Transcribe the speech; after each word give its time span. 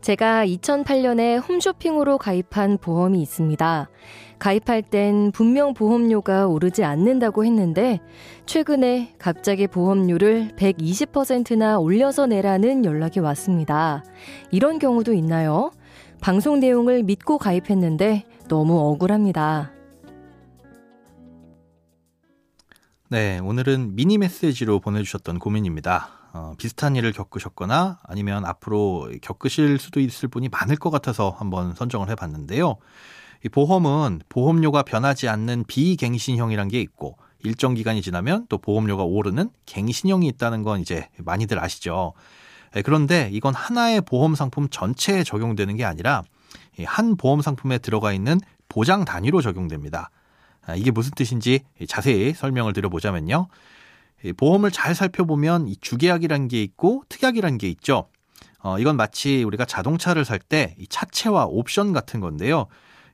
제가 0.00 0.46
2008년에 0.46 1.46
홈쇼핑으로 1.46 2.16
가입한 2.18 2.78
보험이 2.78 3.20
있습니다. 3.22 3.90
가입할 4.38 4.82
땐 4.82 5.30
분명 5.32 5.74
보험료가 5.74 6.46
오르지 6.46 6.84
않는다고 6.84 7.44
했는데 7.44 8.00
최근에 8.46 9.14
갑자기 9.18 9.66
보험료를 9.66 10.52
120%나 10.56 11.78
올려서 11.78 12.26
내라는 12.26 12.86
연락이 12.86 13.20
왔습니다. 13.20 14.02
이런 14.50 14.78
경우도 14.78 15.12
있나요? 15.12 15.70
방송 16.22 16.60
내용을 16.60 17.02
믿고 17.02 17.36
가입했는데 17.36 18.24
너무 18.48 18.78
억울합니다. 18.78 19.72
네, 23.10 23.38
오늘은 23.40 23.96
미니 23.96 24.16
메시지로 24.16 24.80
보내주셨던 24.80 25.40
고민입니다. 25.40 26.19
어, 26.32 26.54
비슷한 26.58 26.96
일을 26.96 27.12
겪으셨거나 27.12 28.00
아니면 28.04 28.44
앞으로 28.44 29.10
겪으실 29.22 29.78
수도 29.78 30.00
있을 30.00 30.28
분이 30.28 30.48
많을 30.48 30.76
것 30.76 30.90
같아서 30.90 31.30
한번 31.30 31.74
선정을 31.74 32.08
해봤는데요. 32.10 32.76
이 33.44 33.48
보험은 33.48 34.20
보험료가 34.28 34.82
변하지 34.82 35.28
않는 35.28 35.64
비갱신형이란 35.66 36.68
게 36.68 36.80
있고 36.80 37.16
일정 37.42 37.74
기간이 37.74 38.02
지나면 38.02 38.46
또 38.48 38.58
보험료가 38.58 39.02
오르는 39.04 39.50
갱신형이 39.66 40.26
있다는 40.28 40.62
건 40.62 40.80
이제 40.80 41.08
많이들 41.18 41.58
아시죠. 41.58 42.12
네, 42.74 42.82
그런데 42.82 43.30
이건 43.32 43.54
하나의 43.54 44.02
보험 44.02 44.34
상품 44.34 44.68
전체에 44.68 45.24
적용되는 45.24 45.74
게 45.76 45.84
아니라 45.84 46.22
한 46.84 47.16
보험 47.16 47.40
상품에 47.40 47.78
들어가 47.78 48.12
있는 48.12 48.38
보장 48.68 49.04
단위로 49.04 49.40
적용됩니다. 49.42 50.10
아, 50.66 50.74
이게 50.76 50.90
무슨 50.90 51.12
뜻인지 51.16 51.60
자세히 51.88 52.32
설명을 52.34 52.72
드려보자면요. 52.72 53.48
보험을 54.36 54.70
잘 54.70 54.94
살펴보면 54.94 55.68
이 55.68 55.76
주계약이라는 55.76 56.48
게 56.48 56.62
있고 56.62 57.04
특약이라는 57.08 57.58
게 57.58 57.68
있죠. 57.70 58.08
어, 58.62 58.78
이건 58.78 58.96
마치 58.96 59.42
우리가 59.42 59.64
자동차를 59.64 60.24
살 60.24 60.38
때 60.38 60.74
이 60.78 60.86
차체와 60.86 61.46
옵션 61.46 61.92
같은 61.92 62.20
건데요. 62.20 62.66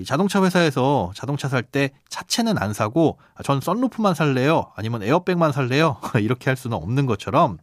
이 0.00 0.04
자동차 0.04 0.42
회사에서 0.42 1.12
자동차 1.14 1.48
살 1.48 1.62
때 1.62 1.90
차체는 2.08 2.58
안 2.58 2.72
사고 2.72 3.18
아, 3.34 3.42
전 3.42 3.60
썬루프만 3.60 4.14
살래요. 4.14 4.72
아니면 4.76 5.02
에어백만 5.02 5.52
살래요. 5.52 5.98
이렇게 6.20 6.50
할 6.50 6.56
수는 6.56 6.76
없는 6.76 7.06
것처럼 7.06 7.58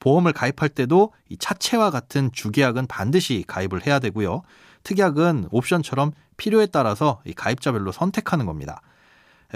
보험을 0.00 0.32
가입할 0.32 0.68
때도 0.68 1.12
이 1.28 1.36
차체와 1.36 1.90
같은 1.90 2.30
주계약은 2.32 2.86
반드시 2.88 3.44
가입을 3.46 3.86
해야 3.86 3.98
되고요. 4.00 4.42
특약은 4.82 5.46
옵션처럼 5.52 6.12
필요에 6.36 6.66
따라서 6.66 7.20
이 7.24 7.32
가입자별로 7.32 7.92
선택하는 7.92 8.46
겁니다. 8.46 8.80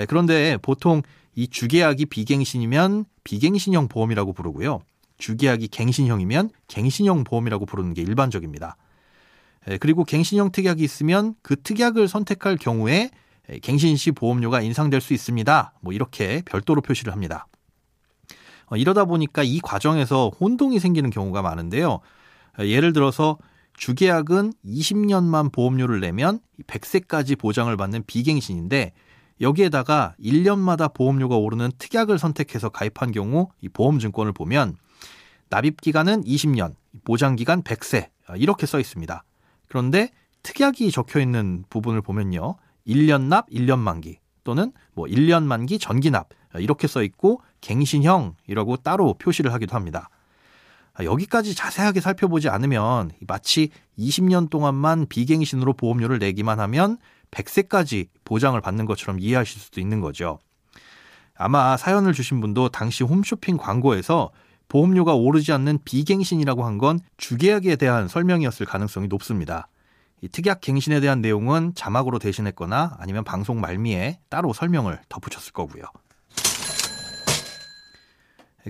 그런데 0.09 0.57
보통 0.63 1.03
이 1.37 1.49
주계약이 1.49 2.07
비갱신이면 2.07 3.05
비갱신형 3.23 3.89
보험이라고 3.89 4.33
부르고요. 4.33 4.81
주계약이 5.19 5.69
갱신형이면 5.69 6.51
갱신형 6.67 7.25
보험이라고 7.25 7.67
부르는 7.67 7.95
게 7.95 8.03
일반적입니다. 8.03 8.77
그리고 9.81 10.05
갱신형 10.05 10.51
특약이 10.53 10.83
있으면 10.83 11.35
그 11.43 11.61
특약을 11.61 12.09
선택할 12.09 12.57
경우에 12.57 13.11
갱신 13.63 13.97
시 13.97 14.13
보험료가 14.13 14.63
인상될 14.63 15.01
수 15.01 15.13
있습니다. 15.13 15.75
뭐 15.81 15.93
이렇게 15.93 16.43
별도로 16.47 16.81
표시를 16.81 17.13
합니다. 17.13 17.47
어, 18.69 18.77
이러다 18.77 19.05
보니까 19.05 19.43
이 19.45 19.61
과정에서 19.61 20.31
혼동이 20.41 20.81
생기는 20.81 21.11
경우가 21.11 21.43
많은데요. 21.43 22.01
예를 22.59 22.93
들어서 22.93 23.39
주계약은 23.77 24.55
20년만 24.65 25.53
보험료를 25.53 26.01
내면 26.01 26.41
100세까지 26.67 27.39
보장을 27.39 27.77
받는 27.77 28.05
비갱신인데 28.07 28.95
여기에다가 29.41 30.15
1년마다 30.23 30.93
보험료가 30.93 31.37
오르는 31.37 31.71
특약을 31.79 32.19
선택해서 32.19 32.69
가입한 32.69 33.13
경우 33.13 33.49
이 33.61 33.69
보험증권을 33.69 34.33
보면 34.33 34.77
납입 35.49 35.81
기간은 35.81 36.25
20년, 36.25 36.75
보장 37.05 37.37
기간 37.37 37.63
100세 37.63 38.09
이렇게 38.37 38.67
써 38.67 38.81
있습니다. 38.81 39.25
그런데 39.69 40.11
특약이 40.43 40.91
적혀 40.91 41.21
있는 41.21 41.65
부분을 41.69 42.03
보면요. 42.03 42.57
1년 42.87 43.23
납, 43.23 43.49
1년 43.51 43.79
만기 43.79 44.19
또는 44.45 44.73
뭐 44.95 45.07
1년 45.07 45.45
만기 45.45 45.79
전기 45.79 46.11
납 46.11 46.29
이렇게 46.55 46.87
써 46.87 47.03
있고 47.03 47.43
갱신형이라고 47.61 48.77
따로 48.79 49.15
표시를 49.15 49.53
하기도 49.53 49.75
합니다. 49.75 50.09
여기까지 51.03 51.55
자세하게 51.55 52.01
살펴보지 52.01 52.49
않으면 52.49 53.11
마치 53.27 53.71
20년 53.99 54.49
동안만 54.49 55.07
비갱신으로 55.09 55.75
보험료를 55.75 56.19
내기만 56.19 56.59
하면 56.61 56.97
100세까지 57.31 58.09
보장을 58.25 58.61
받는 58.61 58.87
것처럼 58.87 59.21
이해하실 59.21 59.61
수도 59.61 59.81
있는 59.81 60.01
거죠. 60.01 60.39
아마 61.37 61.77
사연을 61.77 62.13
주신 62.13 62.41
분도 62.41 62.69
당시 62.71 63.05
홈쇼핑 63.05 63.57
광고에서 63.57 64.31
보험료가 64.69 65.15
오르지 65.15 65.53
않는 65.53 65.79
비갱신이라고 65.85 66.65
한 66.65 66.79
건 66.79 66.99
주계약에 67.17 67.77
대한 67.77 68.09
설명이었을 68.09 68.67
가능성이 68.67 69.09
높습니다. 69.09 69.69
이 70.23 70.29
특약 70.29 70.61
갱신에 70.61 71.01
대한 71.01 71.21
내용은 71.21 71.73
자막으로 71.75 72.19
대신했거나 72.19 72.97
아니면 72.99 73.23
방송 73.23 73.61
말미에 73.61 74.19
따로 74.29 74.53
설명을 74.53 75.01
덧붙였을 75.09 75.53
거고요. 75.53 75.85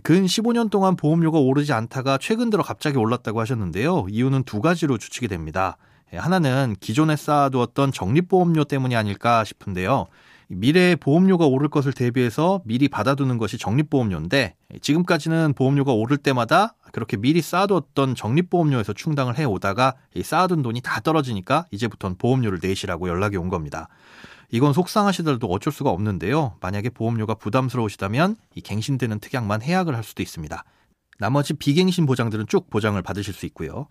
근 0.03 0.27
15년 0.27 0.71
동안 0.71 0.95
보험료가 0.97 1.39
오르지 1.39 1.73
않다가 1.73 2.19
최근 2.19 2.51
들어 2.51 2.63
갑자기 2.63 2.99
올랐다고 2.99 3.41
하셨는데요. 3.41 4.07
이유는 4.11 4.43
두 4.43 4.61
가지로 4.61 4.99
추측이 4.99 5.29
됩니다. 5.29 5.79
하나는 6.13 6.77
기존에 6.81 7.17
쌓아두었던 7.17 7.93
적립보험료 7.93 8.65
때문이 8.65 8.95
아닐까 8.97 9.45
싶은데요. 9.45 10.07
미래에 10.49 10.95
보험료가 10.95 11.47
오를 11.47 11.69
것을 11.69 11.93
대비해서 11.93 12.61
미리 12.65 12.89
받아두는 12.89 13.37
것이 13.39 13.59
적립보험료인데 13.59 14.55
지금까지는 14.81 15.55
보험료가 15.55 15.93
오를 15.93 16.17
때마다 16.17 16.75
그렇게 16.93 17.17
미리 17.17 17.43
쌓아두었던 17.43 18.15
적립보험료에서 18.15 18.93
충당을 18.93 19.39
해오다가 19.39 19.95
쌓아둔 20.23 20.63
돈이 20.63 20.83
다 20.83 21.01
떨어지니까 21.01 21.67
이제부터는 21.73 22.17
보험료를 22.17 22.61
내시라고 22.63 23.09
연락이 23.09 23.37
온 23.37 23.49
겁니다. 23.49 23.89
이건 24.51 24.73
속상하시더라도 24.73 25.49
어쩔 25.49 25.73
수가 25.73 25.91
없는데요. 25.91 26.55
만약에 26.61 26.91
보험료가 26.91 27.35
부담스러우시다면 27.35 28.37
이 28.55 28.61
갱신되는 28.61 29.19
특약만 29.19 29.63
해약을 29.63 29.97
할 29.97 30.05
수도 30.05 30.23
있습니다. 30.23 30.65
나머지 31.19 31.55
비갱신 31.55 32.07
보장들은 32.07 32.47
쭉 32.47 32.71
보장을 32.71 33.01
받으실 33.03 33.35
수 33.35 33.47
있고요. 33.47 33.89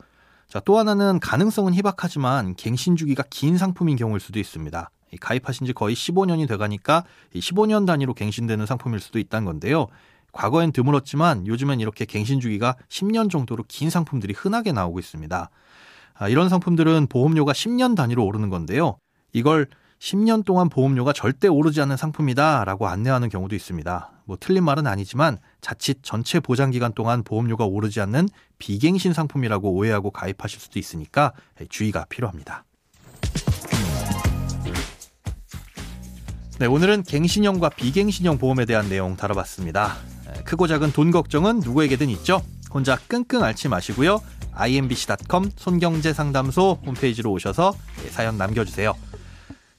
자, 0.47 0.59
또 0.59 0.77
하나는 0.77 1.19
가능성은 1.19 1.73
희박하지만 1.73 2.55
갱신 2.55 2.95
주기가 2.95 3.23
긴 3.29 3.57
상품인 3.57 3.97
경우일 3.97 4.19
수도 4.19 4.39
있습니다. 4.39 4.89
가입하신 5.19 5.65
지 5.65 5.73
거의 5.73 5.95
15년이 5.95 6.47
돼가니까 6.47 7.03
15년 7.33 7.85
단위로 7.85 8.13
갱신되는 8.13 8.65
상품일 8.65 8.99
수도 8.99 9.19
있다는 9.19 9.45
건데요. 9.45 9.87
과거엔 10.31 10.73
드물었지만 10.73 11.47
요즘엔 11.47 11.79
이렇게 11.79 12.05
갱신 12.05 12.41
주기가 12.41 12.75
10년 12.89 13.29
정도로 13.29 13.63
긴 13.67 13.89
상품들이 13.89 14.33
흔하게 14.33 14.73
나오고 14.73 14.99
있습니다. 14.99 15.49
아, 16.17 16.29
이런 16.29 16.49
상품들은 16.49 17.07
보험료가 17.07 17.53
10년 17.53 17.95
단위로 17.95 18.25
오르는 18.25 18.49
건데요. 18.49 18.97
이걸 19.33 19.67
10년 19.99 20.43
동안 20.45 20.69
보험료가 20.69 21.13
절대 21.13 21.47
오르지 21.47 21.81
않는 21.81 21.97
상품이다라고 21.97 22.87
안내하는 22.87 23.29
경우도 23.29 23.55
있습니다. 23.55 24.14
뭐 24.25 24.37
틀린 24.39 24.63
말은 24.63 24.87
아니지만 24.87 25.37
자칫 25.61 25.99
전체 26.01 26.39
보장 26.39 26.71
기간 26.71 26.93
동안 26.93 27.23
보험료가 27.23 27.65
오르지 27.65 28.01
않는 28.01 28.27
비갱신 28.57 29.13
상품이라고 29.13 29.71
오해하고 29.71 30.11
가입하실 30.11 30.59
수도 30.59 30.79
있으니까 30.79 31.33
주의가 31.69 32.05
필요합니다. 32.09 32.65
네, 36.57 36.67
오늘은 36.67 37.03
갱신형과 37.03 37.69
비갱신형 37.69 38.37
보험에 38.37 38.65
대한 38.65 38.87
내용 38.87 39.17
다뤄봤습니다. 39.17 39.97
크고 40.45 40.67
작은 40.67 40.93
돈 40.93 41.11
걱정은 41.11 41.59
누구에게든 41.59 42.09
있죠. 42.11 42.41
혼자 42.73 42.97
끙끙 43.07 43.43
앓지 43.43 43.67
마시고요. 43.67 44.21
imbc.com 44.53 45.51
손경제상담소 45.55 46.79
홈페이지로 46.85 47.31
오셔서 47.31 47.73
사연 48.09 48.37
남겨주세요. 48.37 48.93